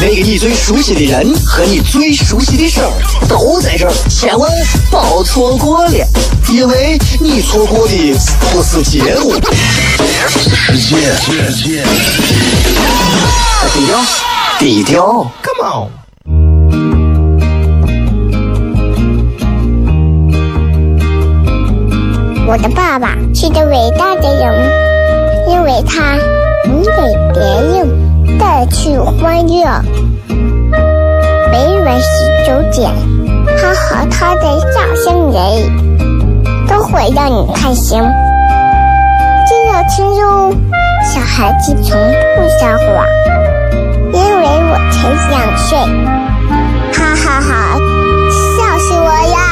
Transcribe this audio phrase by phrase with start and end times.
[0.00, 2.90] 那个你最熟悉的人和你最熟悉的事儿
[3.28, 4.50] 都在这儿，千万
[4.90, 6.06] 别错过了，
[6.48, 8.14] 因为你错过的
[8.50, 9.34] 不是节目，
[10.34, 10.76] 世
[11.52, 11.84] 界，
[13.72, 14.04] 低调，
[14.58, 15.88] 低调，Come on。
[22.48, 24.68] 我的爸爸是个伟大的人，
[25.48, 26.16] 因为他
[26.66, 26.90] 能给
[27.32, 28.01] 别人
[28.42, 29.64] 带去欢乐。
[31.52, 32.90] 每晚十九点，
[33.56, 35.38] 他和他的笑声人，
[36.66, 38.02] 都会让你开心。
[39.46, 40.52] 记得听哟，
[41.04, 41.96] 小孩子从
[42.34, 43.06] 不撒谎，
[44.12, 45.78] 因为我才两岁。
[46.92, 47.78] 哈哈哈，
[48.58, 49.51] 笑死我了！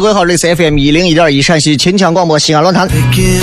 [0.00, 2.88] 各位好，这里是 FM 一零一点一陕西秦腔广播西安论坛，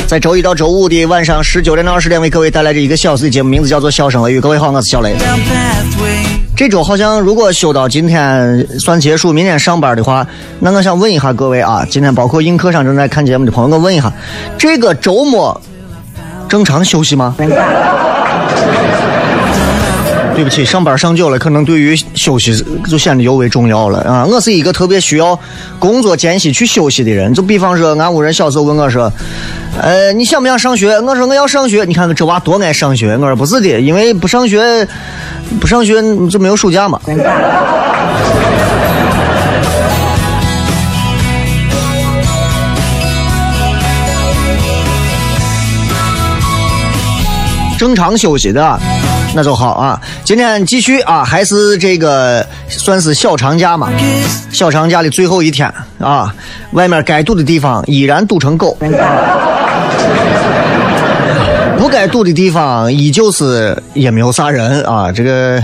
[0.08, 4.40] 在周一到周五的晚上十九点到二十点为各位带来这一个小时的节目，名字叫做《笑声雷雨》。
[4.42, 5.16] 各位好，我是小雷。
[6.56, 10.26] 这周好像如果休到今天算结束，明天上班的话，
[10.60, 14.12] 那我想问一下各位啊，今天包括映客上正在看节目的朋友，我问一下，
[14.58, 15.62] 这个周末
[16.50, 17.36] 正常休息吗？
[20.38, 22.54] 对不起，上班上久了，可能对于休息
[22.88, 24.24] 就显得尤为重要了啊！
[24.24, 25.38] 我是一个特别需要
[25.80, 27.34] 工作间隙去休息的人。
[27.34, 29.12] 就比方说，俺屋人小时候问我说
[29.82, 31.84] ：“呃，你想不想上学？”我说我要上学。
[31.86, 33.18] 你看这娃多爱上学。
[33.18, 34.88] 我说不是的，因为不上学，
[35.60, 35.96] 不上学
[36.30, 37.02] 就没有暑假嘛。
[47.80, 48.80] 正常休息的，
[49.38, 50.02] 那就好啊。
[50.24, 53.88] 今天继续啊，还是这个算是小长假嘛，
[54.52, 56.34] 小长假的最后一天啊，
[56.72, 58.76] 外面该堵的地方依然堵成狗，
[61.78, 65.12] 不该堵的地方依旧是也没有啥人啊。
[65.12, 65.64] 这个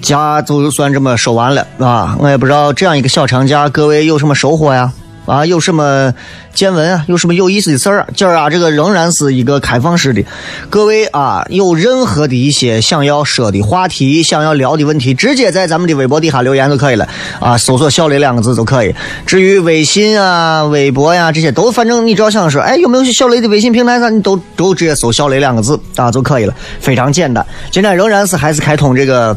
[0.00, 4.90] 假就算这么收完了啊，我也不知道这样一个小长假各位有什么收获呀？
[5.28, 6.12] 啊，有什么
[6.54, 7.04] 见闻啊？
[7.06, 8.08] 有什么有意思的事儿啊？
[8.16, 10.24] 今儿啊，这个仍然是一个开放式的，
[10.70, 17.06] 各位啊，有任何的一些想要说的话题、想要聊的问题，直接在咱们的微博底下留言就可以了
[17.40, 18.94] 啊，搜索“小雷”两个字就可以。
[19.26, 27.44] 至于微信啊、微博呀、这些都，反正你只要想说，哎，有没有小雷的微信平台上，你都都直接搜“小雷”两个字啊就可以了，非常简单。
[27.70, 29.36] 今天仍然是还是开通这个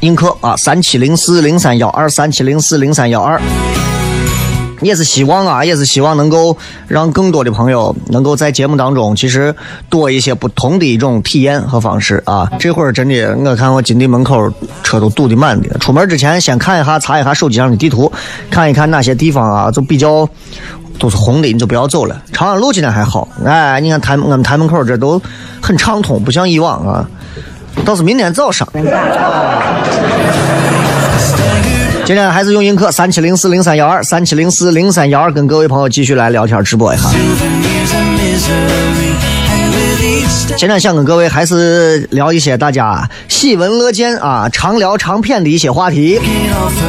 [0.00, 3.38] 映客啊，三七零四零三幺二三七零四零三幺二。
[4.80, 6.56] 也是希望啊，也是希望能够
[6.86, 9.54] 让更多的朋友能够在节目当中，其实
[9.88, 12.50] 多一些不同的一种体验和方式啊。
[12.58, 15.78] 这会儿真的，我看我金地门口车都堵得满的。
[15.78, 18.10] 出门之前先看一下，查一下手机上的地图，
[18.50, 20.28] 看一看哪些地方啊，就比较
[20.98, 22.20] 都是红的，你就不要走了。
[22.32, 25.20] 长安路今天还好，哎，你看台我们台门口这都
[25.60, 27.08] 很畅通，不像以往啊。
[27.84, 28.66] 倒是明天早上。
[32.06, 37.08] 今天还是用映客三七零四零三幺二三七零四零三幺二跟各位朋友继续来聊天直播一下。
[40.56, 46.20] 今天想跟各位还是聊一些大家喜闻乐见啊、常聊常谝的一些话题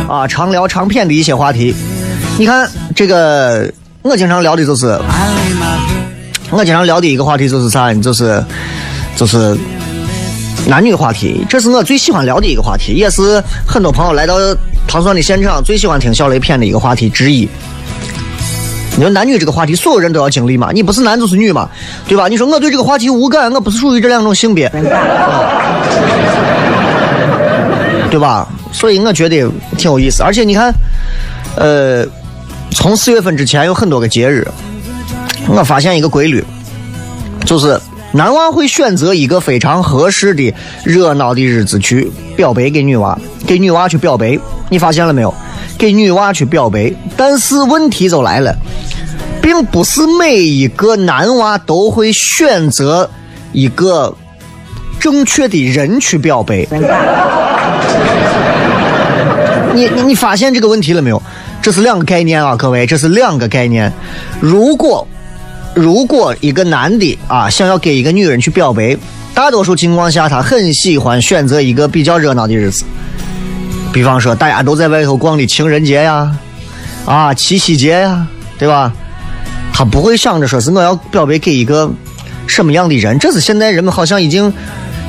[0.07, 1.73] 啊，常聊常谝的一些话题。
[2.38, 3.67] 你看这个，
[4.03, 4.85] 我经常聊的就是，
[6.52, 7.91] 我经常聊的一个话题就是啥？
[7.96, 8.43] 就是
[9.16, 9.58] 就是
[10.67, 14.35] 男女话题，这是我最喜欢聊的一个话题，也是很多朋友来到
[14.87, 17.47] 糖蒜的现场最喜欢听小雷片的一个话题之一。
[18.95, 20.72] 你说男女这个话题，所有人都要经历嘛？
[20.73, 21.69] 你不是男就是女嘛？
[22.07, 22.28] 对吧？
[22.28, 24.67] 你说我对这个话题无感，我不是属于这两种性别，
[28.09, 28.47] 对吧？
[28.72, 29.47] 所以我觉得
[29.78, 30.23] 挺有意思。
[30.23, 30.73] 而且你看，
[31.55, 32.03] 呃，
[32.72, 34.47] 从四月份之前有很多个节日，
[35.47, 36.43] 我发现一个规律，
[37.45, 37.79] 就是
[38.17, 40.52] 男娃会选择一个非常合适的、
[40.84, 43.16] 热闹的日子去表白给女娃，
[43.46, 44.35] 给女娃去表白。
[44.69, 45.31] 你发现了没有？
[45.78, 48.55] 给女娃去表白，但是问题就来了，
[49.40, 53.08] 并不是每一个男娃都会选择
[53.52, 54.17] 一个
[54.99, 56.66] 正确的人去表白。
[59.75, 61.22] 你你你发现这个问题了没有？
[61.61, 63.93] 这是两个概念啊，各位，这是两个概念。
[64.40, 65.08] 如果
[65.78, 68.97] 如果一个男的啊想要给一个女人去表白，
[69.35, 72.84] 大多数情况下他很喜欢选择一个比较热闹的日子，
[73.94, 76.35] 比方说大家都在外头逛的情人节呀，
[77.06, 78.28] 啊七夕节呀，
[78.58, 78.91] 对吧？
[79.72, 81.88] 他不会想着说是我要表白给一个
[82.47, 84.52] 什么样的人，这是现在人们好像已经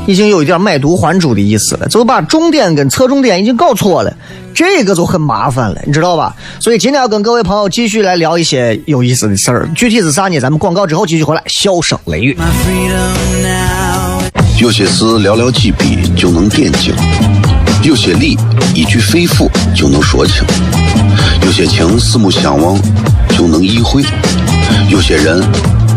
[0.08, 4.16] 已经有一点买椟还珠的意思了，就把重点跟侧重点已经搞错了，
[4.54, 6.34] 这个就很麻烦了，你知道吧？
[6.58, 10.40] 所以今天要跟各位朋友继续来聊一些有意思的事儿，具体是啥呢？
[10.40, 12.34] 咱们广告之后继续回来，笑声雷雨。
[12.40, 14.22] My freedom now.
[14.58, 16.94] 有些事寥寥几笔就能点睛，
[17.82, 18.34] 有些理
[18.74, 19.46] 一句肺腑
[19.76, 20.42] 就能说清，
[21.44, 22.80] 有些情四目相望
[23.36, 24.02] 就能意会，
[24.88, 25.44] 有些人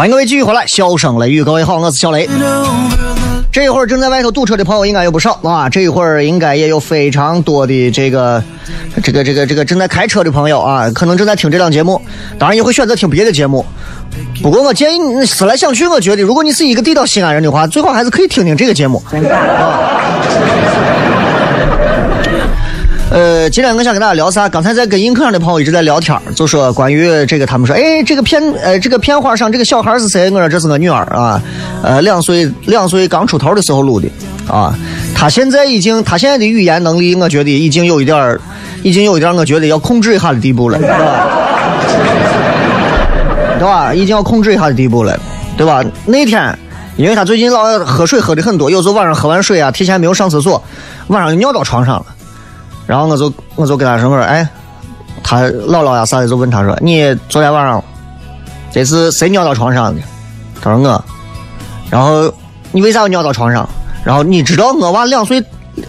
[0.00, 2.26] 欢迎各位继续回来，笑声雷雨，各位好，我是小雷。
[3.52, 8.42] 这一会儿正在外头堵车的朋友应该有不少啊，这一会儿应该也有非常多的这个
[9.02, 12.00] 这个这个这个正在开车的朋友啊，可能正在听这档节目，
[12.38, 13.62] 当然也会选择听别的节目。
[14.42, 19.12] 不过我建议你思来想去，我觉得如果你是一个地道西安人的话，最好还是可以听听这个节目啊。
[23.10, 24.48] 呃，今天我想跟大家聊啥？
[24.48, 30.30] 刚才在跟映客上的朋友一直在聊天就说关于这个，他们说，哎，这个片，呃，这个片花上这个小孩是谁？
[30.30, 31.42] 我说这是我女儿啊，
[31.82, 34.08] 呃，两岁两岁刚出头的时候录的
[34.48, 34.72] 啊。
[35.12, 38.40] 她现在已经，她现在的语言能力，我觉得已经有一点儿，
[38.84, 41.26] 已经有一点儿，我觉得要控制一下的地步了，对吧？
[43.58, 43.92] 对吧？
[43.92, 45.18] 已经要控制一下的地步了，
[45.56, 45.82] 对吧？
[46.06, 46.56] 那天，
[46.96, 50.62] 因为她最近老喝水喝的很多，有时候晚上喝完水啊，提前没有上厕所，
[51.08, 52.06] 晚上就尿到床上了。
[52.90, 54.44] 然后我就我就跟他说我说哎，
[55.22, 57.80] 他姥姥呀啥的就问他说你昨天晚上
[58.72, 60.02] 这是谁尿到床上的？
[60.60, 61.04] 他说我。
[61.88, 62.28] 然后
[62.72, 63.68] 你为啥要尿到床上？
[64.02, 65.40] 然后你知道我娃两岁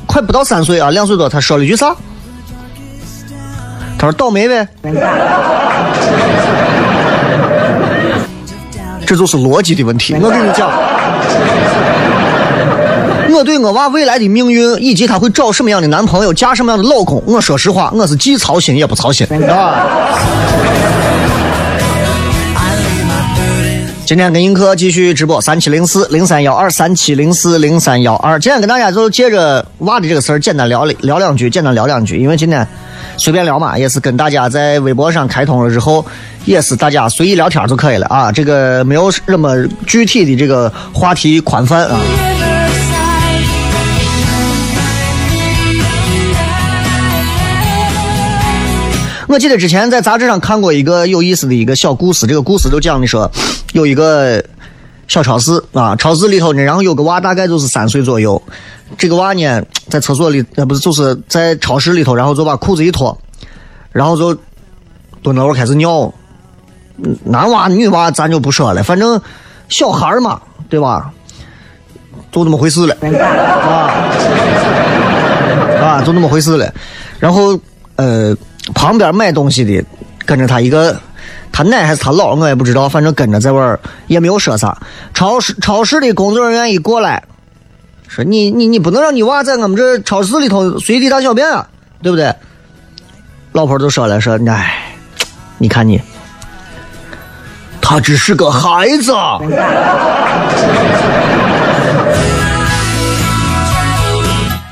[0.05, 1.95] 快不到三岁啊，两岁多，他说了一句啥？
[3.97, 4.67] 他说倒霉呗。
[9.07, 10.15] 这就是逻辑的问题。
[10.21, 10.69] 我跟你讲。
[13.31, 19.87] 我对我娃未来的命运以及他会找什么样的男朋友、嫁什么样的老公，我说实话，我是既操心也不操心啊。
[24.05, 28.37] 今天跟映客继续直播，三七零四零三幺二三七零四零三幺二。
[28.37, 32.67] 今天跟大家就借着娃的这个事儿，简单聊聊两句，简单聊两句，因为今天
[33.15, 36.05] 随便聊嘛，也是跟大家在微博上开通了之后，
[36.43, 38.29] 也是大家随意聊天就可以了啊。
[38.29, 39.55] 这个没有什么
[39.87, 41.97] 具体的这个话题宽泛啊。
[49.31, 53.31] 我记得之前在杂志上看过一个有意思的一个小故事，这个故事就讲的说，
[53.71, 54.43] 有一个
[55.07, 58.41] 小超市啊，超市里头呢，然后有个娃大概就是三岁左右，
[58.97, 63.17] 这个娃呢在厕所里，呃不是就是在超市里头，然后就把裤子一脱，
[63.93, 64.37] 然后就
[65.23, 66.13] 蹲那会开始尿，
[67.01, 69.17] 嗯男娃女娃咱就不说了，反正
[69.69, 71.09] 小孩嘛，对吧？
[72.33, 74.11] 就那么回事了，啊
[75.81, 76.69] 啊，就那么回事了，
[77.17, 77.57] 然后
[77.95, 78.35] 呃。
[78.73, 79.83] 旁边买东西的
[80.25, 80.99] 跟着他一个，
[81.51, 84.77] 他奶还是他姥，我也不知道，反正跟着在玩儿，也没有说啥。
[85.13, 87.23] 超市超市的工作人员一过来，
[88.07, 91.67] 说你你你不能让你娃在我们这超市里头随地大小便啊，
[92.01, 92.33] 对不对？
[93.53, 94.95] 老婆就说了说，哎，
[95.57, 96.01] 你看你，
[97.81, 99.13] 他只是个孩子。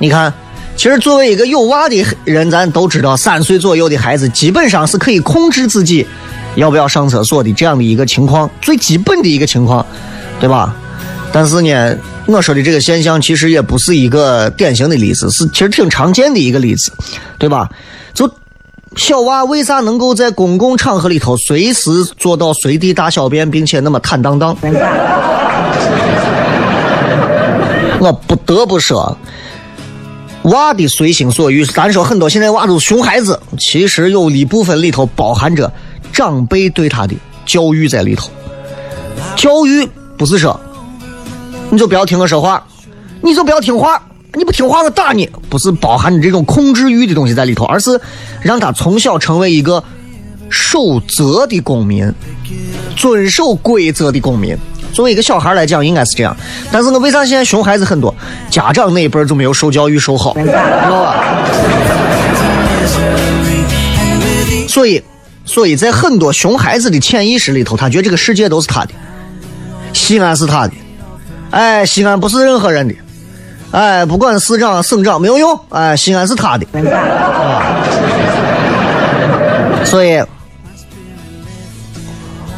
[0.01, 0.34] 你看，
[0.79, 6.07] 其实作为一个有娃的人，咱都知道，三岁左右的孩子基本上是可以控制自己
[6.55, 9.86] 要不要上厕所的这样的一个情况，最基本的一个情况，
[10.39, 10.74] 对吧？
[11.33, 16.93] 但是呢，我说的这个现象其实也不是一个典型的例子，是其实挺常见的一个例子，
[17.38, 17.67] 对吧？
[18.13, 18.33] 就
[18.95, 24.55] 小娃为啥能够在公共场合里头随时做到随地大小便，并且那么坦荡荡？
[28.00, 29.17] 我不得不说。
[30.50, 35.72] 娃的随心所欲，咱说很多现在娃都是熊孩子，其实有一部分里头包含着
[36.12, 37.15] 长辈对他的
[37.46, 38.29] 教育在里头。
[39.36, 39.88] 教育
[40.18, 40.60] 不是说
[41.70, 42.65] 你就不要听我说话，
[43.22, 44.01] 你就不要听话，
[44.34, 48.00] 你不听话我打你，不是包含着这种控制欲的东西在里头，而是
[48.41, 49.84] 让他从小成为一个
[50.50, 52.12] 守则的公民，
[52.96, 54.58] 遵守规则的公民。
[54.91, 56.36] 作为一个小孩来讲，应该是这样。
[56.72, 58.13] 但是我为啥现在熊孩子很多？
[58.50, 61.15] 家长那一辈就没有受教育受好，知道吧？
[64.67, 65.01] 所以，
[65.46, 68.91] 所以在很多熊孩子的潜意识里头，他觉得这个世界都是他的，
[69.93, 70.74] 西安是他的，
[71.51, 72.96] 哎，西安不是任何人的，
[73.72, 76.65] 哎，不管市长、省长没有用，哎，西安是他的，
[79.86, 80.22] 所以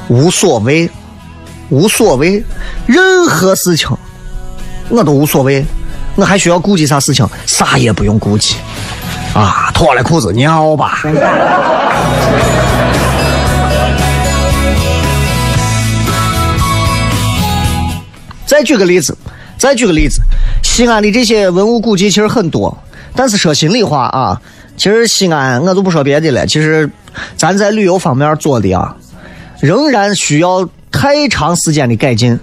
[0.08, 0.90] 无所谓。
[1.72, 2.44] 无所谓，
[2.86, 3.88] 任何事情
[4.90, 5.66] 我都无所谓，
[6.16, 7.26] 我还需要顾及啥事情？
[7.46, 8.58] 啥也不用顾及，
[9.34, 11.02] 啊，脱了裤子尿吧。
[18.46, 19.18] 再举个例子，
[19.58, 20.20] 再举个例子，
[20.62, 22.78] 西安的这些文物古迹其实很多，
[23.16, 24.42] 但是说心里话啊，
[24.76, 26.92] 其实西安我就不说别的了，其实
[27.38, 28.94] 咱在旅游方面做的啊，
[29.62, 30.68] 仍然需要。
[31.02, 32.40] 太长时间的改进，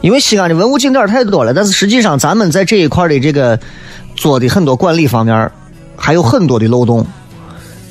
[0.00, 3.56] 因为西安的文物景点太多了，但是实际上咱们在这一块的这个
[4.16, 5.48] 做的很多管理方面
[5.96, 7.06] 还有很多的漏洞，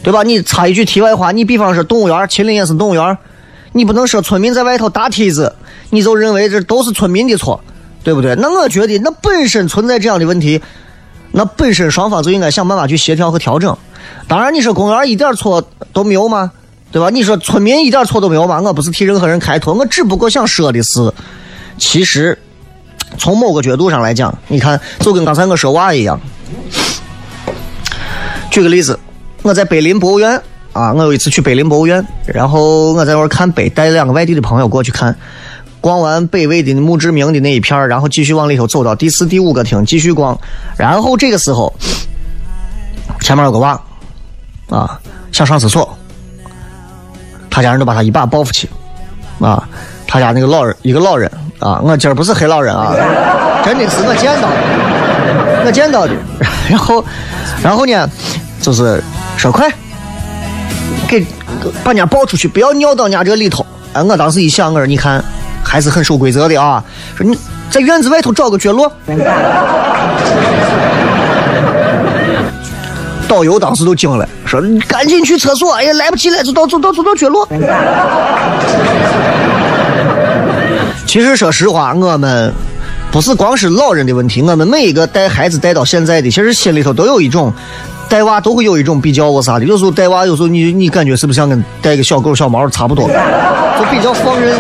[0.04, 0.22] 对吧？
[0.24, 3.18] 你插一句题外话，你比方说动物园，秦岭也是动物园，
[3.72, 5.56] 你不能说村民在外头搭梯子，
[5.92, 7.64] 你就认为这都是村民的错，
[8.04, 8.36] 对不对？
[8.36, 10.62] 那我觉得那本身存在这样的问题，
[11.32, 13.78] 那本身双方就应该想办法去协调和调整。
[14.28, 16.52] 当然，你说公园一点错都没有吗？
[16.94, 17.10] 对吧？
[17.10, 18.62] 你说村民一点错都没有吗？
[18.62, 21.12] 我不是替任何人开脱，我只不过想说的是，
[21.80, 22.38] 其实
[23.18, 26.22] 从某个角度上来讲，你看，就跟刚才我说娃一样。
[28.52, 29.00] 举个例子，
[29.42, 30.40] 我在北林博物院
[30.72, 35.18] 啊，我有一次去北林博物院，然后我在那儿看碑，带两个外地的朋友过去看，
[35.82, 40.40] 逛完北魏的墓志铭的那一片然后继续往里头走到第四、第五个厅继续逛，
[40.78, 41.74] 然后这个时候
[43.20, 43.82] 前面有个娃
[44.70, 45.98] 啊，想上厕所。
[47.54, 48.68] 他家人都把他一把抱扶起，
[49.40, 49.64] 啊，
[50.08, 51.30] 他家那个老人一个老人
[51.60, 52.96] 啊，我今儿不是黑老人啊，
[53.64, 56.14] 真的是我见到的，我见到的。
[56.68, 57.06] 然后，
[57.62, 58.10] 然后呢，
[58.60, 59.00] 就是
[59.38, 59.72] 说快，
[61.08, 61.24] 给
[61.84, 63.64] 把人家抱出去，不要尿到人家这里头。
[63.94, 65.24] 哎，我当时一想，我说你看
[65.64, 66.84] 还是很守规则的啊，
[67.16, 67.38] 说你
[67.70, 68.92] 在院子外头找个角落。
[73.28, 74.28] 导游当时都惊了，
[74.62, 75.74] 说：“赶紧去厕所！
[75.74, 77.48] 哎呀，来不及了，走到走到走到角落。
[81.08, 82.54] ”其实说实话，我们
[83.12, 87.54] 不是光是老人的问题，我们每一个带孩子带到现在的，其实心里头都有一种
[88.10, 89.66] 带娃都会有一种比较我啥的。
[89.66, 94.56] 有时候带娃，有时候你你感觉是不是像跟带个小狗小猫差不多，就比较放任，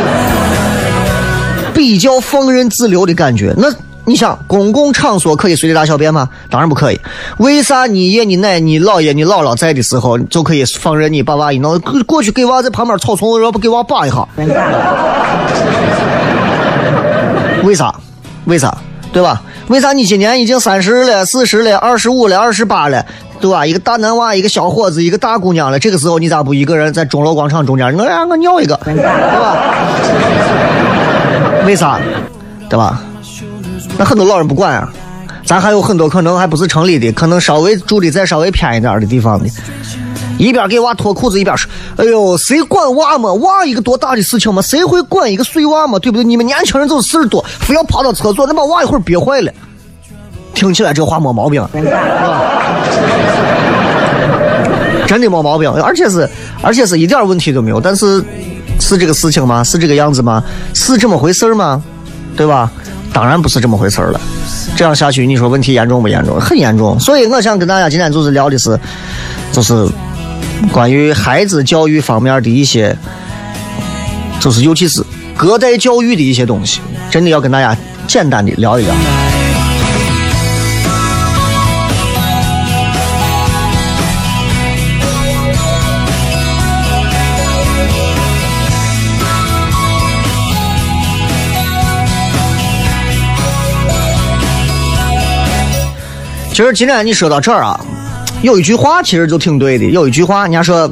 [1.73, 3.53] 比较放任自流的感觉。
[3.57, 3.67] 那。
[4.05, 6.27] 你想公共场所可以随地大小便吗？
[6.49, 6.99] 当然不可以。
[7.37, 14.27] 为啥你爷、你奶、你姥爷、你姥姥在的时候就可以放任你把娃一弄过去给娃在旁边草丛，要不给娃扒一下？
[17.63, 17.95] 为啥？
[18.45, 18.77] 为啥？
[19.13, 19.41] 对吧？
[19.69, 23.05] 为啥你今年已经三十了、四十了、二十五了、二十八了，
[23.39, 23.65] 对吧？
[23.65, 27.95] 一个大男娃、一个小伙子、一个大姑娘了，这个时候你咋不一个人在钟楼广场中间？
[27.95, 29.55] 我让我尿一个，对吧？
[31.65, 32.01] 为啥？
[32.69, 33.01] 对吧？
[33.97, 34.89] 那很多老人不管啊，
[35.45, 39.45] 咱还有很多可能还不是城里的，可能稍微住的再稍微偏一点的地方的，
[40.37, 43.31] 一边给娃脱裤子一边说：“哎呦，谁管娃嘛？
[43.33, 44.61] 娃一个多大的事情嘛？
[44.61, 45.99] 谁会管一个碎娃嘛？
[45.99, 46.23] 对不对？
[46.23, 49.51] 你们年轻人就是事儿多，非要跑到厕所，那把娃一会儿憋坏了。”
[50.55, 52.41] 听起来这话没毛病，是吧？
[55.07, 56.29] 真的没毛病，而且是
[56.61, 57.79] 而且是一点问题都没有。
[57.81, 58.23] 但是
[58.79, 59.63] 是这个事情吗？
[59.63, 60.43] 是这个样子吗？
[60.73, 61.83] 是这么回事吗？
[62.35, 62.71] 对吧？
[63.13, 64.19] 当然不是这么回事了。
[64.75, 66.39] 这样下去，你说问题严重不严重？
[66.39, 66.99] 很严重。
[66.99, 68.79] 所以我想跟大家今天就是聊的是，
[69.51, 69.87] 就是
[70.71, 72.97] 关于孩子教育方面的一些，
[74.39, 75.03] 就是尤其是
[75.37, 77.77] 隔代教育的一些东西，真的要跟大家
[78.07, 78.93] 简单的聊一聊。
[96.53, 97.83] 其实今天你说到这儿啊，
[98.43, 99.85] 有一句话其实就挺对的。
[99.85, 100.87] 有一句话，人家说，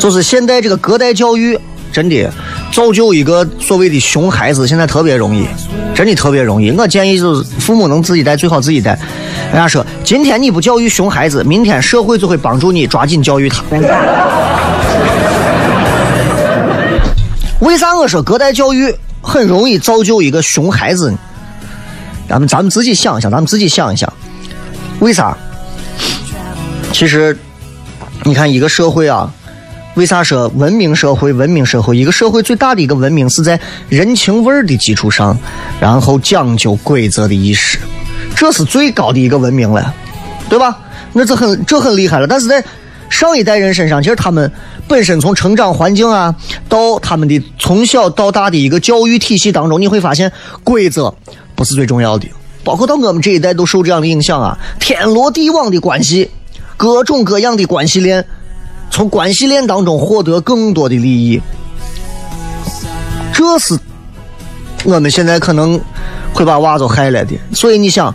[0.00, 1.56] 就是现在这个隔代教育
[1.92, 2.28] 真的
[2.72, 5.46] 造就一个所谓的熊孩子，现在特别容易，
[5.94, 6.72] 真的特别容易。
[6.72, 8.98] 我建议就是父母能自己带最好自己带。
[9.52, 13.62] 人家说，今天你不教育熊孩子，明天社会就会帮助你抓紧教育他。
[17.60, 18.92] 为啥我说隔代教育
[19.22, 21.18] 很容易造就一个熊孩子呢？
[22.28, 24.12] 咱们咱们自己想一想，咱们自己想一想。
[25.00, 25.36] 为啥？
[26.92, 27.36] 其实，
[28.24, 29.32] 你看一个社会啊，
[29.94, 31.32] 为啥说文明社会？
[31.32, 35.36] 文明社会，一个社会最大的一个文明是在人情味儿的基础上，
[35.80, 37.78] 然后讲究规则的意识，
[38.34, 39.94] 这是最高的一个文明了，
[40.48, 40.78] 对吧？
[41.12, 42.26] 那这很这很厉害了。
[42.26, 42.62] 但是在
[43.08, 44.52] 上一代人身上，其实他们
[44.86, 46.34] 本身从成长环境啊，
[46.68, 50.30] 到他们的从小到大的一个教育体系当中，你会发现
[50.62, 51.14] 规则
[51.54, 52.28] 不是最重要的。
[52.62, 56.30] 包括到我们这一代都受这样的影响啊，天罗地网的关系，
[56.76, 58.24] 各种各样的关系链，
[58.90, 61.40] 从关系链当中获得更多的利益，
[63.32, 63.78] 这是
[64.84, 65.80] 我们现在可能
[66.32, 67.34] 会把娃都害了的。
[67.54, 68.14] 所以你想，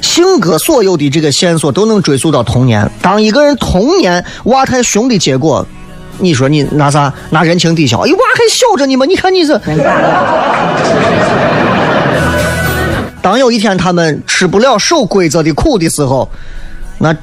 [0.00, 2.88] 性格所有的这个线索都能追溯到童年。
[3.02, 5.66] 当一个人童年娃太凶的结果，
[6.18, 7.98] 你说你拿啥拿人情抵消？
[8.00, 9.60] 哎，娃还小着呢嘛，你看你这。
[13.22, 16.28] 当有一天他们吃不了守规则的苦的时候，
[16.98, 17.14] 那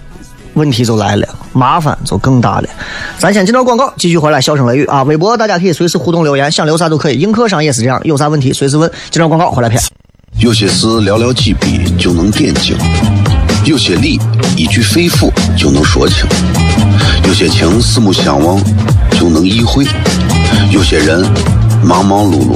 [0.53, 2.69] 问题就来了，麻烦就更大了。
[3.17, 5.03] 咱先进段广告，继续回来笑声雷雨啊！
[5.03, 7.19] 微博大家可以随时互动留言，想留啥都可以。
[7.19, 8.89] 映客上也是这样，有啥问题随时问。
[9.09, 9.81] 进段广告回来片。
[10.39, 12.77] 有些事寥寥几笔就能点睛，
[13.65, 14.19] 有些理
[14.55, 16.27] 一句肺腑就能说清，
[17.27, 18.59] 有些情四目相望
[19.11, 19.85] 就能意会，
[20.71, 21.23] 有些人
[21.83, 22.55] 忙忙碌碌。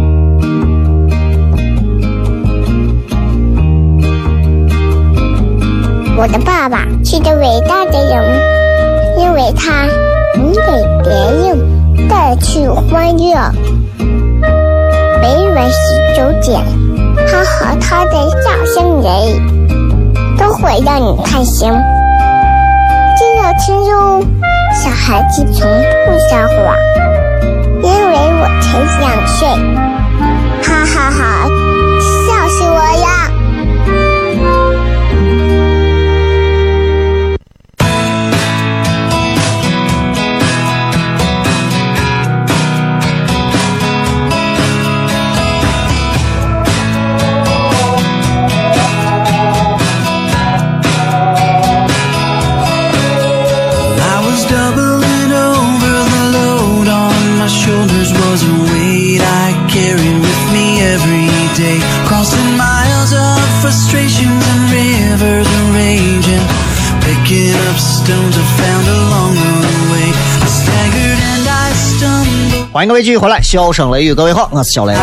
[6.21, 8.23] 我的爸爸是个伟大的人，
[9.17, 9.87] 因为他
[10.35, 10.61] 能给
[11.03, 13.33] 别人带去欢乐。
[15.19, 16.63] 每晚十九点，
[17.27, 19.09] 他和他的笑声人，
[20.37, 21.71] 都会让你开心。
[23.17, 24.23] 记得听哟，
[24.75, 25.67] 小孩子从
[26.05, 26.77] 不撒谎，
[27.81, 29.49] 因为我才两岁。
[72.81, 74.95] 欢迎各位继续回来，笑声雷雨，各位好，我是小雷。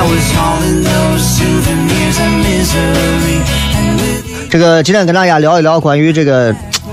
[4.51, 6.53] 这个今天跟大家聊一聊关于这个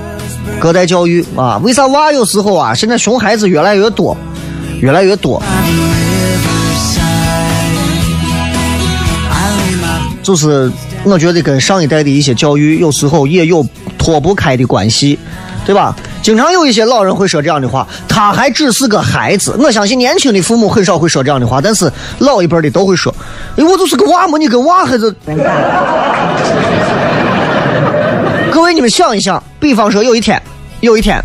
[0.62, 4.16] 隔代教育啊，为啥娃有时候啊，现在熊孩子越来越多，
[4.80, 5.42] 越来越多，
[10.22, 10.72] 就是
[11.04, 13.68] 我觉得跟上一代的一些教育有时候也有
[13.98, 15.18] 脱不开的关系，
[15.66, 15.96] 对吧？
[16.26, 19.56] 经常有一些老人会说这样的话，他还只是个孩子。
[19.60, 23.14] 我相信年轻的父母很少会说这样的话，但是老一辈的都会说
[23.58, 25.14] ：“哎，我就是个娃嘛，你跟娃还是？”
[28.52, 30.42] 各位，你们想一想，比方说有一天，
[30.80, 31.22] 有一天，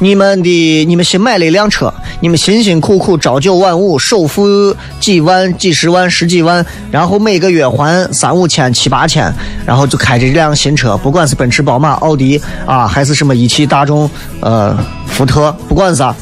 [0.00, 9.32] 你们的你们新买了一辆车，你们辛辛苦苦朝九晚五，首付几万、几十万、十几万，然后每个月还三五千、七八千，
[9.66, 14.08] 然后就开着这辆新车，不管是奔驰、宝马、奥迪啊，还是什么一汽大众、
[14.40, 16.14] 呃福特，不管啥，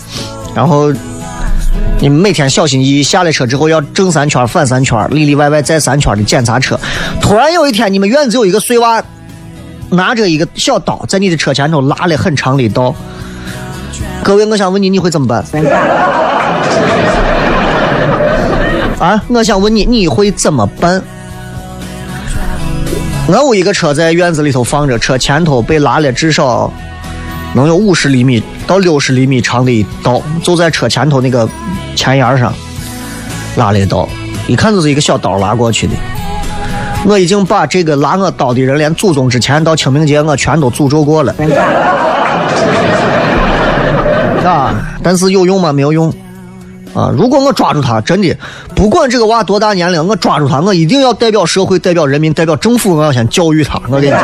[0.54, 0.90] 然后
[2.00, 6.80] 你们每天小心翼翼下了车之后要正三圈、反三圈，里里外外再三圈的检查车。
[7.20, 9.04] 突然有一天，你们院子有一个碎娃，
[9.90, 12.94] 拿着一个小刀在你的车前头拉了很长的一道。
[14.22, 15.44] 各位，我想问你，你会怎么办？
[18.98, 21.02] 啊，我想问你，你会怎么办？
[23.28, 26.72] 我有一个车在院子里头放着，车前头被拉了至少
[27.54, 31.48] 能有五十厘米到六十厘米长的一刀，就在车前头那个
[31.94, 32.52] 前沿上
[33.56, 34.08] 拉了一刀，
[34.46, 35.92] 一看就是一个小刀拉过去的。
[37.04, 41.34] 我已经把这个拉我刀的人，连祖宗之前到清明节我全都诅咒过了。
[44.50, 44.74] 啊！
[45.02, 45.72] 但是有用吗？
[45.72, 46.12] 没有用。
[46.94, 47.12] 啊！
[47.14, 48.34] 如果我抓住他，真的
[48.74, 53.78] 不管这个娃多大年龄，我抓住他，我一定要代表社会、代表人民、代表政府，我要先教育他。
[53.88, 54.18] 我跟你讲，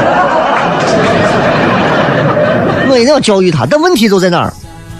[2.88, 3.66] 我一定要教育他。
[3.66, 4.50] 但问题就在哪儿？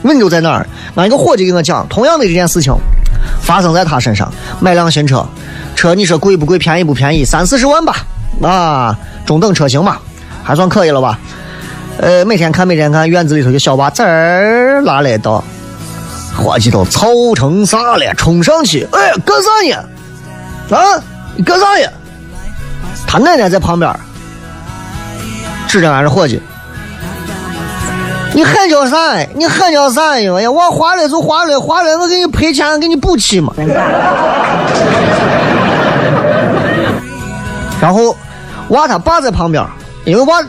[0.02, 0.66] 问题就在哪儿？
[0.96, 2.74] 俺一个伙计跟我讲，同样的这件事情
[3.40, 4.30] 发生在他身上，
[4.60, 5.24] 买辆新车，
[5.74, 6.58] 车你说贵不贵？
[6.58, 7.24] 便宜不便宜？
[7.24, 7.96] 三四十万吧，
[8.42, 9.96] 啊，中等车型嘛，
[10.42, 11.18] 还算可以了吧？
[12.02, 15.44] 呃，每天看，每天看，院子里头的小娃子儿拉来到。
[16.36, 18.12] 伙计都吵成啥了？
[18.16, 19.76] 冲上去，哎，干啥呢？
[20.76, 21.00] 啊，
[21.36, 21.88] 你干啥呢？
[23.06, 23.94] 他奶奶在旁边，
[25.68, 26.42] 指着俺这伙计，
[28.34, 29.18] 你喊叫啥？
[29.36, 30.40] 你喊叫啥呀？
[30.40, 33.54] 呀，我花了就花了，花了我给你赔钱，给你补齐嘛。
[37.80, 38.16] 然后
[38.70, 39.64] 娃他爸在旁边，
[40.04, 40.42] 因为娃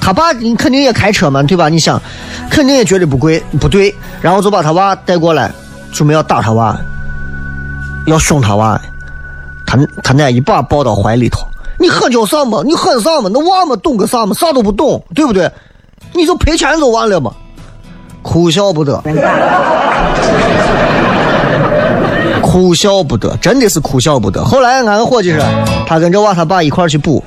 [0.00, 1.68] 他爸肯定也开车嘛，对吧？
[1.68, 2.00] 你想。
[2.50, 5.50] 肯定也觉得不贵不对，然后就把他娃带过来，
[5.92, 6.76] 准备要打他娃，
[8.06, 8.80] 要凶他娃。
[9.66, 11.40] 他他奶一把抱到怀里头，
[11.80, 12.62] 你狠叫啥嘛？
[12.64, 13.28] 你狠啥嘛？
[13.32, 14.34] 那娃嘛懂个啥嘛？
[14.34, 15.50] 啥都不懂，对不对？
[16.12, 17.32] 你就赔钱就完了嘛，
[18.22, 19.02] 哭笑不得，
[22.40, 24.44] 哭笑不得，真的是哭笑不得。
[24.44, 25.42] 后来俺个伙计说，
[25.88, 27.24] 他跟这娃他爸一块去补。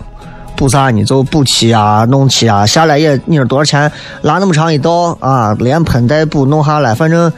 [0.58, 1.06] 补啥呢？
[1.06, 3.92] 就补漆啊，弄漆啊，下来也你说多少钱？
[4.24, 7.32] 拉那么长一道啊，连喷带补弄下来，反正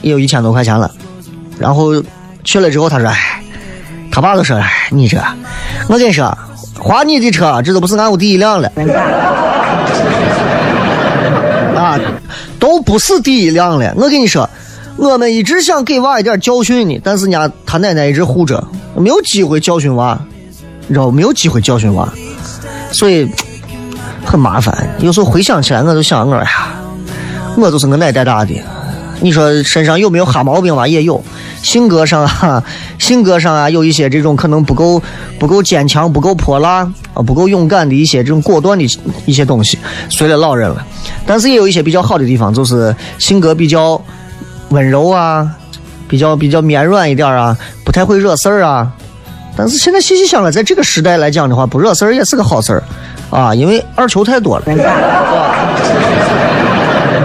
[0.00, 0.90] 也有一千多块钱了。
[1.58, 2.02] 然后
[2.44, 3.42] 去了之后，他说：“哎，
[4.10, 5.22] 他爸都说：‘哎，你这，
[5.88, 6.36] 我跟你说，
[6.80, 8.72] 花你的车，这都不是俺屋第一辆了。
[11.76, 12.00] ’啊，
[12.58, 13.92] 都不是第一辆了。
[13.94, 14.48] 我跟你说，
[14.96, 20.18] 我们一直想给娃一点教训呢，但是人家他奶奶一直护着，没有机会教训娃，
[20.86, 22.08] 你知道没有机会教训娃。”
[22.90, 23.28] 所以
[24.24, 26.74] 很麻烦，有时候回想起来，我就想，我呀，
[27.56, 28.54] 我就是我奶带大的。
[29.20, 30.86] 你说身上有没有哈毛病吧？
[30.86, 31.22] 也有。
[31.60, 32.62] 性格上啊，
[33.00, 35.02] 性格上啊，有一些这种可能不够、
[35.40, 38.84] 不够坚强、不够泼辣啊、不够勇敢的一些这种果断的
[39.26, 39.76] 一些东西，
[40.08, 40.86] 随了老人了。
[41.26, 44.00] 但是也有一些比较好的地方，就是性格比较
[44.68, 45.50] 温柔啊，
[46.08, 48.92] 比较比较绵软一点啊，不太会惹事儿啊。
[49.58, 52.82] 但是现在细细想来，在这个时代来讲的话，不惹事儿也是个好事儿，
[53.28, 54.64] 啊，因为二球太多了。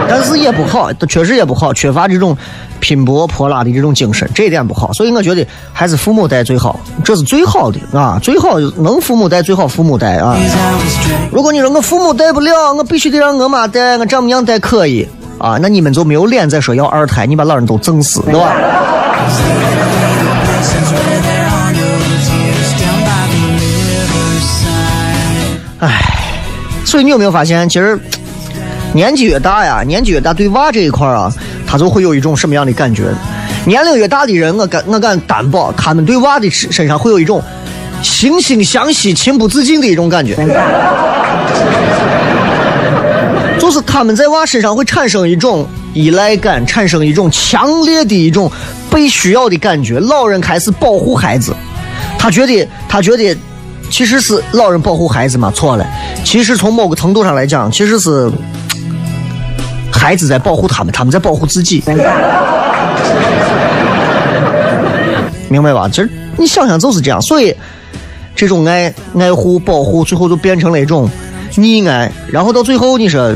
[0.10, 2.36] 但是也不好，确实也不好，缺乏这种
[2.80, 4.92] 拼搏泼辣的这种精神，这一点不好。
[4.94, 10.36] 所以我觉得还是父母带最好，这是最好的啊，最好能父母带最好父母带啊。
[11.32, 15.08] 如果你说我父母带不了，我必须得让我妈带，我丈母娘带可以
[15.40, 18.56] 啊，那你们就没有脸再说要二胎，你把老人都整死，对吧？
[25.86, 26.02] 唉，
[26.86, 28.00] 所以你有没有发现，其实
[28.94, 31.30] 年纪越大呀，年纪越大，对娃这一块啊，
[31.68, 33.04] 他就会有一种什么样的感觉？
[33.66, 37.44] 年龄越大的人，我敢我敢担保，他们对娃的身上会有一种
[38.02, 40.36] 惺惺相惜、情不自禁的一种感觉，
[43.60, 48.50] 就是他们在娃身上会产生一种依赖感，产生一种强烈的一种
[48.90, 50.00] 被需要的感觉。
[50.00, 51.54] 老人开始保护孩子，
[52.18, 53.38] 他觉得，他觉得。
[53.94, 55.86] 其实是老人保护孩子嘛，错了。
[56.26, 58.28] 其实从某个程度上来讲，其实是
[59.94, 61.84] 孩子在保护他们，他们在保护自己，
[65.48, 65.88] 明白吧？
[65.88, 67.22] 其实你想想就是这样。
[67.22, 67.56] 所以
[68.36, 71.08] 这种爱、爱护、保护，最后就变成了一种
[71.54, 73.32] 溺爱，然后到最后你说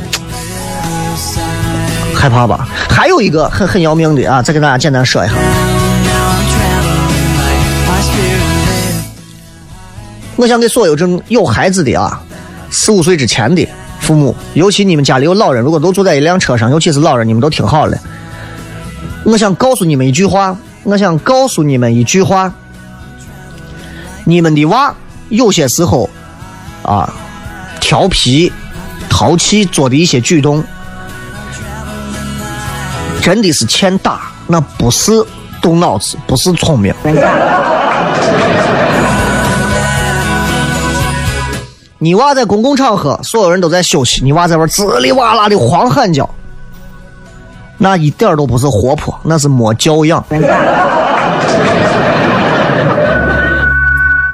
[2.17, 2.67] 害怕吧？
[2.89, 5.35] 还有一个很很要命的啊，再给大家简单说一下。
[10.37, 12.21] 我想给所有这有孩子的啊，
[12.69, 13.67] 四五岁之前的
[13.99, 17.97] 父母，尤其你们家里有老人，如果都坐在一辆车上，尤其是老人，你们都听好了。
[19.23, 22.53] 我想告诉你们一句话，我想告诉你们一句话：
[24.25, 24.95] 你们的娃
[25.29, 26.07] 有些时候
[26.83, 27.11] 啊，
[27.81, 28.53] 调皮、
[29.09, 30.63] 淘气做的一些举动，
[33.23, 35.11] 真的是欠打，那不是
[35.63, 36.93] 动脑子，不是聪明。
[41.99, 46.29] 你娃在公共场合，所有人都在休息，你娃在玩滋里哇啦的狂喊叫，
[47.79, 50.23] 那一点都不是活泼，那是没教养。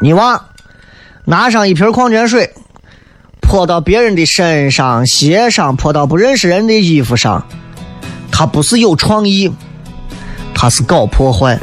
[0.02, 0.42] 你娃
[1.24, 2.54] 拿上一瓶矿泉水，
[3.40, 7.46] 泼到别人的身上、鞋上，泼到不认识人的衣服上，
[8.30, 9.50] 他不是有创意，
[10.54, 11.58] 他是搞破坏。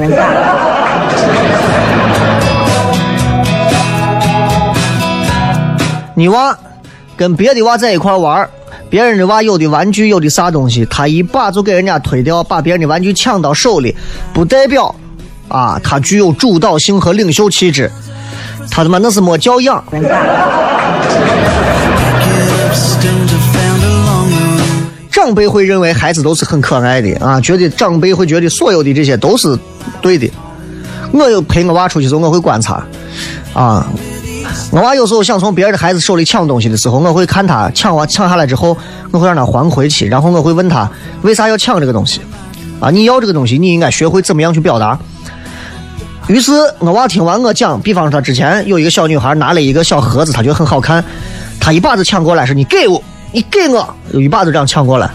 [6.21, 6.55] 你娃
[7.17, 8.47] 跟别的娃在一块玩
[8.91, 13.95] 别人的娃有的玩具有的啥东西，他一把就给人家推掉，把别人的玩具抢到手里，
[14.31, 14.93] 不代表
[15.47, 17.91] 啊他具有主导性和领袖气质，
[18.69, 19.83] 他他妈那是没教养。
[25.09, 29.57] 长辈会认为孩子都是很可爱的啊，觉得长辈会觉得所有的这些都是
[30.03, 30.29] 对的。
[31.11, 32.85] 我有陪我娃出去时候，我会观察
[33.55, 33.87] 啊。
[34.71, 38.77] 我娃有时候想从别人的孩子手里抢东西的时候，我会看他抢完抢下来之后，
[39.11, 40.89] 我会让他还回去，然后我会问他
[41.23, 42.21] 为啥要抢这个东西，
[42.79, 44.97] 啊，你要这个东西，你应该学会怎么样去表达。
[46.27, 51.03] 于是我娃听完我讲，比方说他之前有一个小女孩拿了一个小盒子，她觉得很好看，
[51.59, 55.09] 她一把子抢过来，说你给我，你给我，一把子这样抢过来。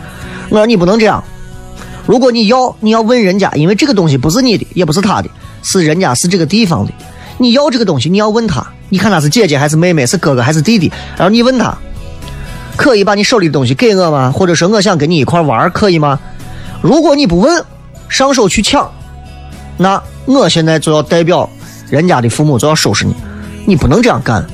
[0.51, 1.23] 我说你不能这样，
[2.05, 5.29] 如果你要，你要问人家，因为这个东西不是你的，也不是他的，
[5.63, 6.93] 是人家是这个地方的。
[7.39, 11.77] 你要这个东西，你要问他，你看他是姐姐还是妹妹，是哥哥还是弟弟，然后你问他，
[12.77, 14.33] 可以把你手里的东西给我吗？
[14.33, 16.19] 或者说我想跟你一块玩，可以吗？
[16.81, 17.65] 如果你不问，
[18.09, 18.91] 上手去抢，
[19.77, 21.49] 那我现在就要代表
[21.91, 23.15] 人家的父母就要收拾你，
[23.67, 24.47] 你不能这样干，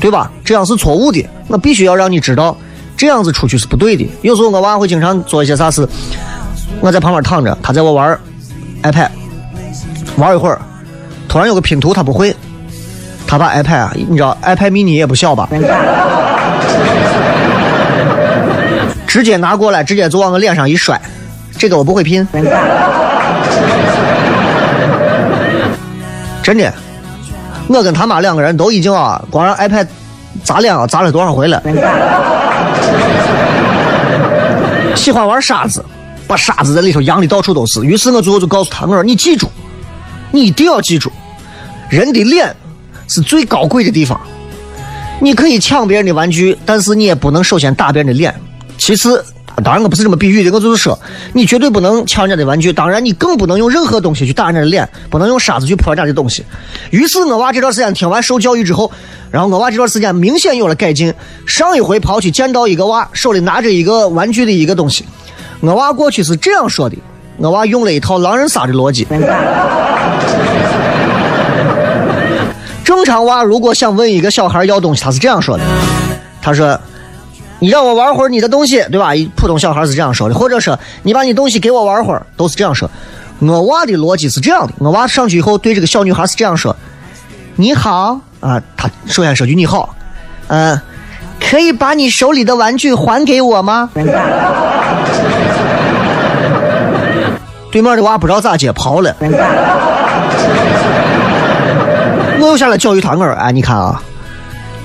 [0.00, 0.30] 对吧？
[0.44, 2.56] 这样是错误的，我必须要让你知道，
[2.96, 4.08] 这样子出去是不对的。
[4.22, 5.86] 有时候我娃会经常做一些啥事，
[6.80, 8.18] 我在旁边躺着，他在我玩
[8.82, 9.10] iPad，
[10.16, 10.60] 玩一会儿。
[11.28, 12.34] 突然有个拼图他不会，
[13.26, 15.48] 他把 iPad 啊，你知道 iPad mini 也不小吧？
[19.06, 21.00] 直接拿过来，直接就往我脸上一摔。
[21.58, 22.26] 这个我不会拼，
[26.42, 26.72] 真的。
[27.68, 29.86] 我跟他妈两个人都已经啊，光让 iPad
[30.44, 31.62] 砸脸啊，砸了多少回了？
[34.94, 35.84] 喜欢玩沙子，
[36.28, 37.82] 把沙子在里头扬的到处都是。
[37.84, 39.50] 于是我最后就告诉他，我说你记住，
[40.36, 41.10] 你一定要记住。
[41.88, 42.54] 人的脸
[43.08, 44.20] 是最高贵的地方。
[45.18, 48.34] 你可以抢别人的玩具，但是你也不能首先打别人的脸。
[48.76, 49.24] 其次，
[49.64, 50.98] 当然我不是这么比喻的，我就是说，
[51.32, 52.70] 你绝对不能抢人家的玩具。
[52.70, 56.44] 当然，你更不能用任何东西去打人家的脸，不能用沙子去泼人家的东西。
[56.90, 58.92] 于是，我娃这段时间听完受教育之后，
[59.30, 61.14] 然后我娃这段时间明显有了改进。
[61.46, 65.06] 上一回跑去见到一个娃，手里拿着一个玩具的一个东西，
[65.60, 66.96] 我娃过去是这样说的：
[67.38, 69.06] 我娃用了一套狼人杀的逻辑。
[72.84, 75.64] 正常娃如果想问一个小孩要东西，他是这样说的
[76.40, 76.78] ：“他说，
[77.58, 79.10] 你让我玩会儿你的东西，对吧？
[79.34, 82.88] 普通小孩是这样说的，或者说你把你东西给我玩会儿，都是这样说。
[83.40, 86.74] 我娃的逻辑是这样的：我娃上去以后对这个小女孩是这样说：
[87.56, 89.94] 你好啊，他首先说句你好，
[90.46, 90.80] 嗯，
[91.40, 93.90] 可以把你手里的玩具还给我吗？
[97.76, 99.14] 对面的娃不知道咋接，跑了。”
[102.40, 104.00] 我又下来教育他，我说：“哎，你看啊，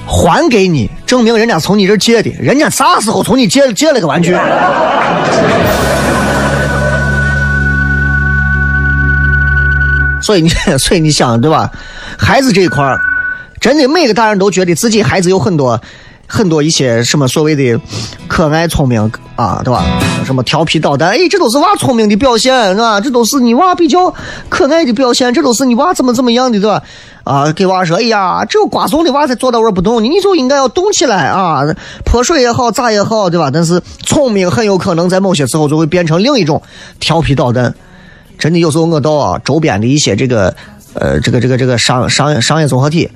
[0.06, 4.36] 还给你，证明人家从你这借的，人家啥时候从你借借了个玩具？
[10.22, 11.72] 所以你，所以你想对吧？
[12.20, 13.00] 孩子这一块儿，
[13.62, 15.82] 真的每个大人都觉得自己孩子有很多。”
[16.32, 17.78] 很多一些什么所谓的
[18.26, 19.84] 可爱聪明啊，对吧？
[20.26, 23.02] 什么调皮捣蛋，哎，这都是娃聪明的表现，是吧？
[23.02, 24.14] 这都是你娃比较
[24.48, 26.82] 可爱的表现，这都是你娃怎么怎么样的，对吧？
[27.26, 31.64] 啊，给娃说，哎呀，只有瓜怂的娃才坐在那不动，你就应该要动起来啊！
[32.06, 33.52] 泼水也好，咋也好，对吧？
[33.54, 36.62] 但是聪明很有可能在某些时候就会变成另一种
[37.02, 37.76] 调皮捣蛋。
[38.40, 40.56] 真的，有时候我到啊周边的一些这个
[40.94, 43.10] 呃这个这个这个商商商业综合体。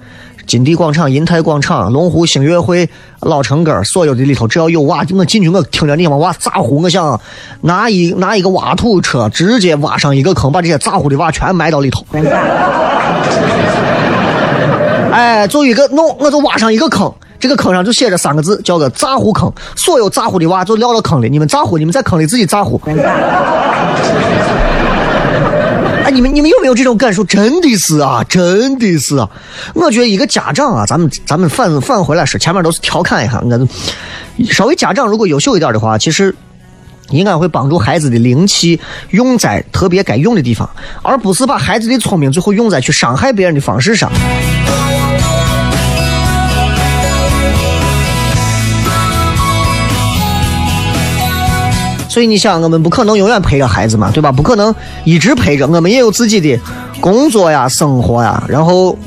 [0.47, 7.19] 金地广场、银泰广场、龙湖星月汇、老城根所有的里头，只要有娃，我进去，我听着你们娃咋呼，我想
[7.61, 12.05] 拿一拿一个挖土车，直接挖上一个坑，把这些咋呼的娃全埋到里头。
[15.11, 19.51] 哎，就一个弄，我就挖上一个坑，这个坑上就写着三个字，叫个咋呼坑。
[19.75, 22.79] 所有咋呼的娃就撂到坑里，你们咋呼，你们在坑里自己咋呼。
[26.05, 27.23] 哎，你们你们有没有这种感受？
[27.23, 29.27] 真的是啊，真的是啊！
[29.73, 33.67] 我觉得一个家长啊，咱们咱们反反回来说，前面都是调侃一下，我
[34.45, 36.35] 稍微家长如果优秀一点的话，其实
[37.09, 40.69] 应该会帮助孩子的灵气用在特别该用的地方，
[41.01, 44.11] 而不是把孩子的聪明最后用在去伤害别人的方式上。
[52.15, 54.31] 所以你想，我们不可能永远陪着孩子嘛，对吧？
[54.31, 54.73] 不可能
[55.03, 56.57] 一直陪着，我们也有自己的
[57.01, 58.41] 工作呀、生活呀。
[58.47, 58.97] 然后，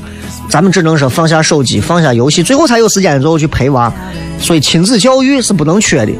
[0.47, 3.91] 咱们只能说放下手机，放下游戏，最后才有时间最后去陪娃。
[4.39, 6.13] 所以，亲子教育是不能缺的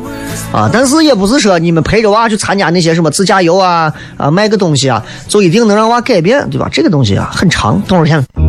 [0.51, 0.67] 啊。
[0.73, 6.67] 但是也不是说你们陪着娃去参加那些什么自驾游啊、啊卖个东西啊，就一定能让娃改变，对吧？
[6.71, 8.48] 这个东西啊很长，多少天？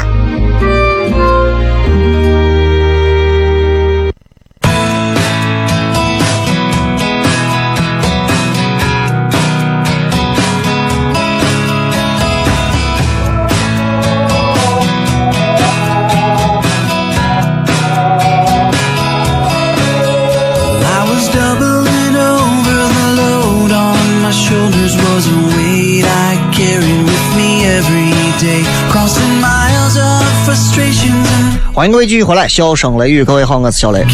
[31.73, 33.23] 欢迎各位继续回来，笑声雷雨。
[33.23, 34.05] 各位好，我是小雷。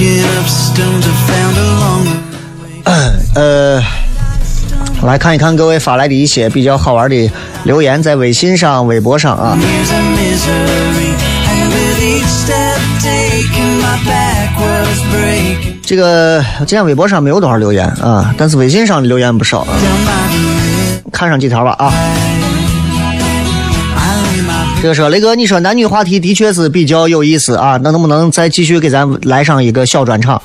[3.35, 3.81] 呃，
[5.03, 7.31] 来看一看各位法莱里一些比较好玩的
[7.63, 9.57] 留言，在微信上、微博上啊。
[15.83, 19.77] 这个今天微博上没有多少留言啊，但是微信上的留言不少啊。
[21.17, 21.91] 看上几条吧啊。
[24.79, 30.39] 这个说雷哥，你说男女话题的确是比较有意思啊，那能不能再继续给咱来上一个小专场？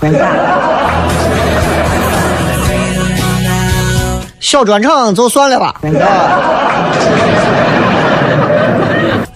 [4.40, 5.74] 小专场就算了吧。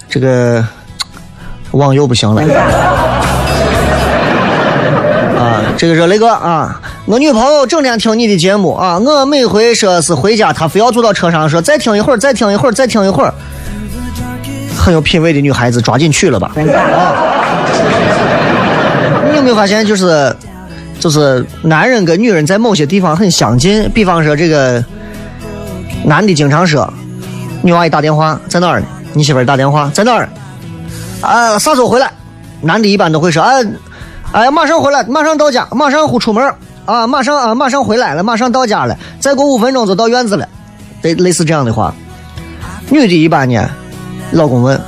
[0.09, 0.65] 这个
[1.69, 2.41] 网友不行了。
[5.37, 13.33] 啊，这个是雷哥啊，我女朋友整天听你的节目啊，我每回说是回家，她非要坐到车上说再听一会儿，再听一会儿，再听一会儿。
[14.77, 16.51] 很有品位的女孩子，抓紧去了吧。
[16.57, 17.15] 啊，
[19.31, 20.35] 你有没有发现，就是
[20.99, 24.83] 就是男人跟女人在某些地方很相近，比方说这个
[26.03, 26.91] 男的经常说，
[27.61, 28.87] 女娃一打电话在哪儿呢？
[29.13, 30.27] 你媳妇儿打电话在哪儿？
[31.21, 32.11] 啊，啥时候回来？
[32.59, 33.65] 男的一般都会说，哎，
[34.33, 36.53] 哎，马上回来，马上到家，马上出门
[36.87, 40.47] 啊，马上啊，马上回来了，马上到家了，再过五分钟就到院子了，
[41.01, 41.93] 类类似这样的话。
[42.89, 43.69] 女的一般呢，
[44.31, 44.79] 老公问，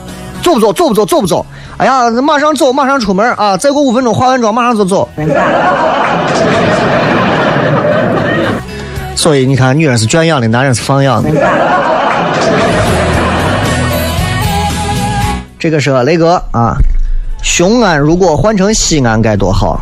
[0.41, 0.71] 走不走？
[0.71, 1.05] 走不走？
[1.05, 1.45] 走不走？
[1.75, 3.57] 哎呀，马上走，马上出门啊！
[3.57, 5.07] 再过五分钟化完妆，马上就走。
[9.15, 11.29] 所以你看，女人是圈养的，男人是放养的。
[15.59, 16.77] 这个是雷哥啊，
[17.41, 19.77] 雄安如果换成西安该多好，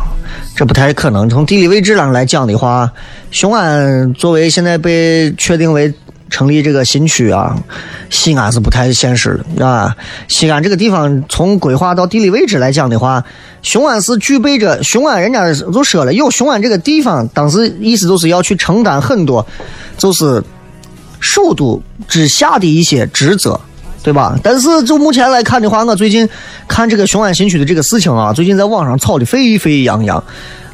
[0.58, 1.30] 这不太可能。
[1.30, 2.92] 从地理位置上来讲的话，
[3.30, 5.94] 雄安作为现在被确定为
[6.30, 7.56] 成立这个新区啊，
[8.10, 9.94] 西安是不太现实的啊。
[10.26, 13.24] 西安这个地方从规划到地理位置来讲的话，
[13.62, 19.46] 雄安是具备着雄安，人家就说了，有雄安这个地方，当时意思就是要去承担很多，
[19.96, 20.42] 就是
[21.20, 23.60] 首都之下的一些职责。
[24.02, 24.34] 对吧？
[24.42, 26.28] 但是就目前来看的话，我最近
[26.66, 30.22] 看这个雄安新区的这个事情啊，最近在网上炒的沸沸扬扬。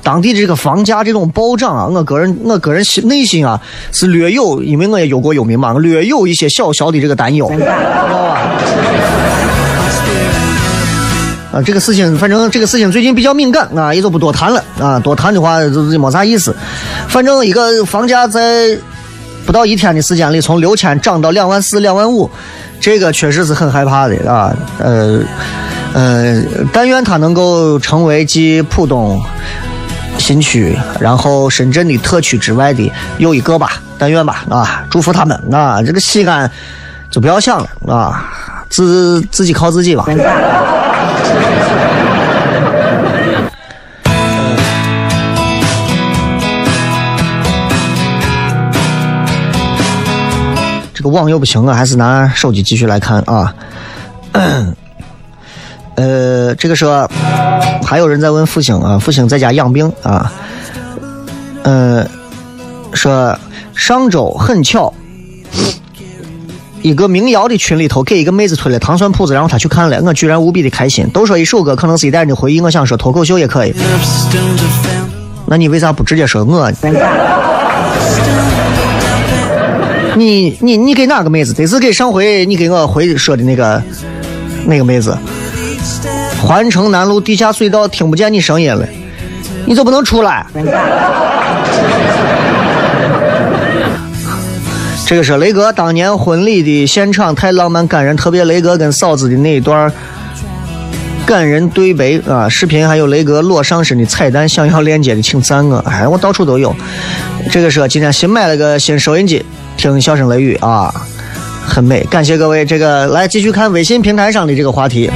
[0.03, 3.59] 当地的这个房价这种暴涨啊，我个人我个人心内心啊
[3.91, 8.39] 是略有，因为我也忧国忧民嘛，略有一些小小的这个担忧，知道吧？
[11.55, 16.55] 啊，这个事情反正这个事情最近比较敏感啊，也就不多谈了啊，多谈的话就是没啥意思。
[17.09, 18.77] 反正一个房价在
[19.47, 22.31] 不到一天的时间里，从六千涨到两万四、两万五。
[22.81, 25.21] 这个确实是很害怕的啊，呃，
[25.95, 26.43] 呃，
[26.73, 29.23] 但愿它能够成为继浦东
[30.19, 36.51] 新区，然后深圳的特区之外的又一个吧，但愿吧啊，祝福他们啊，这个西安
[37.11, 38.31] 就不要想了啊，
[38.69, 40.05] 自自己靠自己吧。
[51.15, 53.55] 网又不行我，还是拿手机继续来看啊。
[55.97, 57.09] 呃，这个说
[57.87, 60.33] 还有人在问复兴啊，复兴在家养病啊。
[61.63, 62.05] 呃，
[62.93, 63.39] 说
[63.75, 64.93] 上周很巧，
[66.83, 71.09] 一个民谣的群里头给一个妹子推了糖蒜铺子，然后她去看了，我居然无比的开心。
[71.11, 73.73] 都说一首歌可能是一代人的回忆，我想说脱口秀也可以。
[75.47, 76.73] 那你为啥不直接说我？
[80.17, 81.53] 你你你给哪个妹子？
[81.53, 83.83] 这是给上回你给我回说的那个
[84.67, 85.17] 那个妹子。
[86.41, 88.87] 环城南路地下隧道听不见你声音了，
[89.67, 90.47] 你就不能出来？
[95.07, 99.93] 这个是雷哥当年婚礼的现场太浪漫感人，特别雷哥跟嫂子的那一段
[101.27, 102.49] 感人对白啊！
[102.49, 105.77] 视频还有雷哥裸上身的彩蛋，想要链接的请赞我。
[105.87, 106.75] 哎，我到处都有。
[107.51, 109.45] 这个是今天新买了个新收音机，
[109.93, 110.91] 听笑声雷雨啊，
[111.67, 112.03] 很美。
[112.05, 115.11] 感谢各位，这个来继续看微信平台上的这个话题。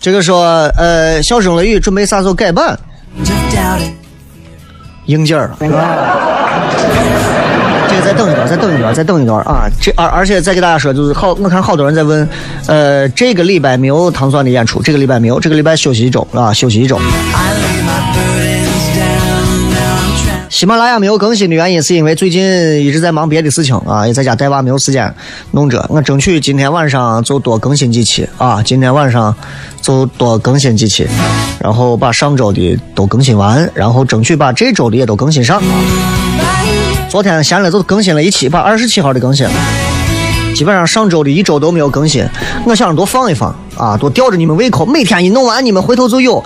[0.00, 0.44] 这个说，
[0.76, 2.78] 呃，笑声雷雨准备啥时候改版？
[5.06, 5.50] 硬件儿。
[8.08, 9.68] 再等一段，再等一段，再等一段啊！
[9.82, 12.26] 这而而且再给大家说，就是好，我看好多人在问，
[12.66, 16.98] 呃，这个礼拜没有唐酸的演出，这个礼拜没有，这个礼拜休息一周啊，休息一周。
[20.48, 22.42] 喜马拉雅没有更新的原因，是因为最近
[22.80, 25.14] 一直在忙别的事情啊，也在家带娃，没有时间
[25.50, 25.84] 弄这。
[25.90, 29.34] 我争取今天晚上就多更新几期啊，今天晚上
[29.82, 31.06] 就多更新几期，
[31.60, 35.62] 然后把上周的都更新完，然后争取把这周的也都更新上。
[37.08, 39.52] 昨天闲了就更新了一期，把二十七号的更新了。
[40.54, 42.26] 基本上上周的一周都没有更新，
[42.66, 46.42] 我想着多放一放啊，多吊着你们胃口，每天一弄完，你们回头就有。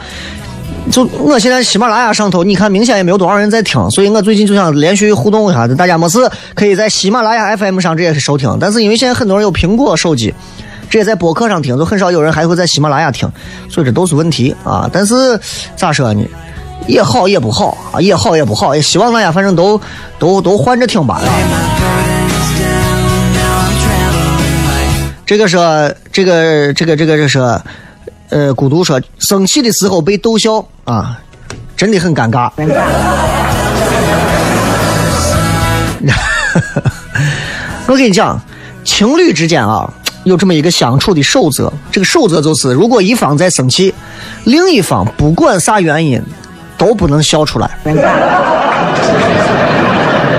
[0.90, 6.18] 就我现在喜马拉雅上头，你看明显也没有多少人在听，所以我最近就想连续互动一下，大家没事
[6.54, 10.34] 可以在喜马拉雅 FM 上这也是收听，但是因为现在很多人有苹果手机，
[10.90, 13.30] 直接在播客上听，就很少有人还会在喜马拉雅听，
[13.68, 14.88] 所以这都是问题啊。
[14.92, 15.40] 但是
[15.76, 16.22] 咋说呢，
[16.86, 19.80] 也好也不好啊，也好也不好，也希望大家反正都
[20.18, 21.20] 都都换着听吧。
[25.24, 27.60] 这个说，这个这个这个这是。
[28.34, 31.20] 呃，孤独说，生气的时候被逗笑啊，
[31.76, 32.50] 真的很尴尬。
[37.86, 38.40] 我跟你讲，
[38.84, 39.92] 情侣之间啊，
[40.24, 43.92] 有这么一个相处的守则，这个守则就是，如果一方在生气，
[44.44, 46.18] 另一方不管啥原因
[46.76, 47.70] 都不能笑出来。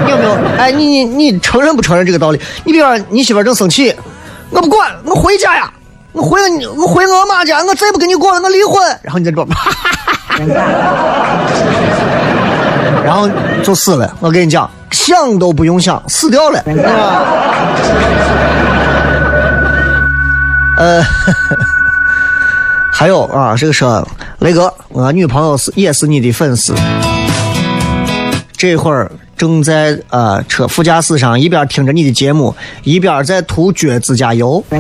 [0.10, 0.38] 有没有？
[0.58, 2.40] 哎，你你你承认不承认这个道理？
[2.64, 3.94] 你比方你媳妇正生气，
[4.50, 5.72] 我不管，我回家呀。
[6.12, 8.80] 我回你，我回我妈家，我再不跟你过了，我离婚。
[9.02, 9.48] 然后你再说，
[13.04, 13.28] 然后
[13.64, 14.16] 就死了。
[14.20, 16.64] 我跟你讲，想都不用想，死掉了。
[20.78, 21.04] 呃，
[22.96, 24.08] 还有啊，这个说
[24.40, 26.76] 雷哥，我女朋友是也是你的粉丝，
[28.56, 34.64] 这会儿正在呃车副驾驶上，一边听着你的节目，一边在涂脚指甲油。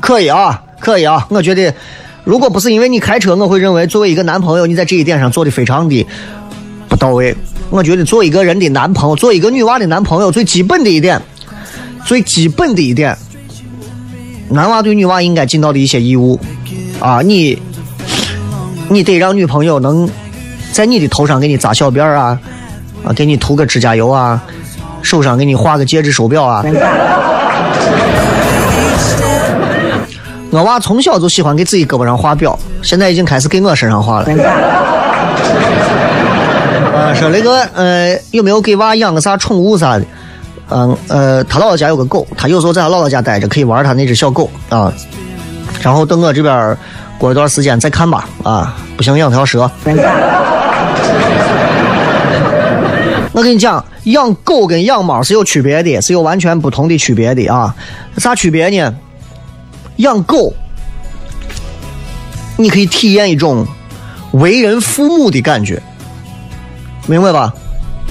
[0.00, 1.72] 可以啊，可以啊，我觉得，
[2.24, 6.04] 如果不是因为你开车，我会认为作为一个男朋友，你在这一点上做的非常的
[6.88, 7.34] 不到位。
[7.70, 11.22] 我觉得做一个人的男朋友，做一个女娃的男朋友，最基本的一点，
[12.04, 13.16] 最基本的一点，
[14.48, 16.38] 男娃对女娃应该尽到的一些义务
[17.00, 17.60] 啊，你，
[18.88, 20.08] 你得让女朋友能
[20.72, 22.38] 在你的头上给你扎小辫儿啊，
[23.04, 24.42] 啊，给你涂个指甲油啊，
[25.02, 26.64] 手上给你画个戒指手表啊。
[30.50, 34.26] 我娃从小就喜欢给自己胳膊上画表，现在已经开始给我身上画了。
[36.94, 40.04] 啊，说雷哥，呃，有没有给娃养个啥宠物啥的？
[40.74, 44.92] 嗯，呃，他姥姥家有个狗，他有时候在他姥姥家待着，可以玩他那只小狗啊。
[45.82, 46.76] 然后等我这边
[47.18, 48.28] 过一段时间再看吧。
[48.42, 49.70] 啊，不行养条蛇。
[53.34, 57.74] 我跟你讲，养狗跟养猫是有区别的，是有完全不同的区别的啊。
[58.18, 58.94] 啥区别呢？
[59.96, 60.52] 养狗，
[62.56, 63.66] 你可以体验一种
[64.32, 65.82] 为人父母的感觉，
[67.06, 67.52] 明白吧？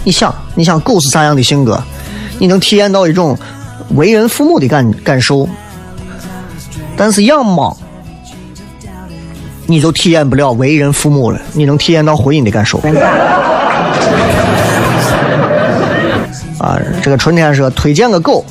[0.03, 1.81] 你想，你想狗是啥样的性格？
[2.41, 3.37] 你能体验到一种
[3.89, 5.47] 为人父母的感感受，
[6.97, 7.77] 但是养猫，
[9.67, 12.79] 你就体验不了为人父母了，你能体验到婚姻的感受。
[16.57, 18.43] 啊，这个春天说推荐个狗，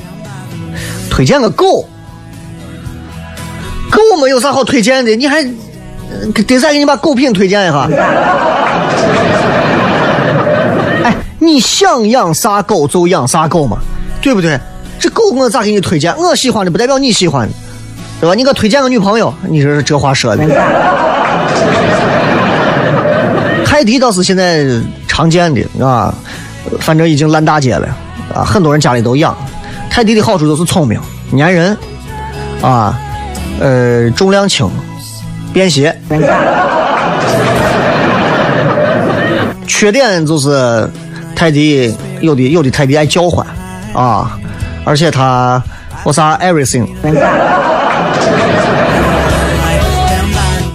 [1.10, 1.84] 推荐个狗，
[3.90, 5.42] 狗没有啥好推荐的，你还
[6.46, 7.88] 得再给你把狗品推荐一下。
[11.40, 13.78] 哎，你想养啥狗就养啥狗嘛，
[14.20, 14.58] 对不对？
[14.98, 16.14] 这狗我咋给你推荐？
[16.16, 17.54] 我喜欢的不代表你喜欢的，
[18.20, 18.34] 对吧？
[18.34, 20.44] 你给我推荐个女朋友，你说这话说的。
[23.64, 24.66] 泰迪倒是现在
[25.08, 26.14] 常见的啊，
[26.80, 27.88] 反正已经烂大街了
[28.34, 29.34] 啊，很多人家里都养。
[29.88, 31.00] 泰迪的好处就是聪明、
[31.36, 31.76] 粘人
[32.60, 33.00] 啊，
[33.58, 34.70] 呃，重量轻、
[35.52, 35.96] 便携。
[39.66, 40.88] 缺点就是
[41.40, 43.46] 泰迪有的有的泰迪爱叫唤
[43.94, 44.38] 啊，
[44.84, 45.62] 而且它
[46.04, 46.86] 我啥 everything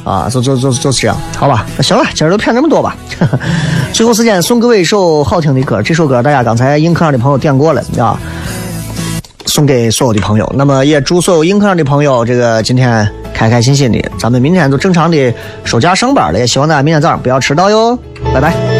[0.03, 2.97] 啊，就就就就是这样，好吧，那行了，今儿就骗这么多吧。
[3.93, 8.17] 最后时间送各位一首好听的歌，这首歌大家刚才映客上的朋友点过了啊，
[9.45, 10.51] 送给所有的朋友。
[10.57, 15.31] 那么也祝所有映客上的朋友，这个今天开开心心的，咱们明天就正常的
[15.63, 16.39] 收假上班了。
[16.39, 17.95] 也希望大家明天早上不要迟到哟，
[18.33, 18.74] 拜拜。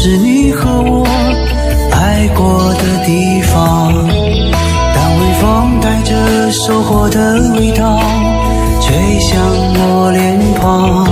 [0.00, 1.04] 是你和我
[1.90, 3.92] 爱过的地方。
[4.94, 7.98] 当微风带着收获的味道
[8.80, 11.04] 吹向我脸庞，